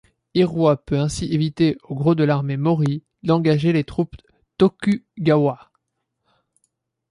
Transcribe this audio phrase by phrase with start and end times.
[0.33, 4.15] Hiroie peut ainsi éviter au gros de l'armée Mōri d'engager les troupes
[4.57, 5.69] Tokugawa.